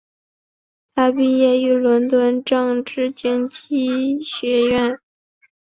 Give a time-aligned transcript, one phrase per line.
[0.95, 4.97] 他毕业于伦敦政治经济学院。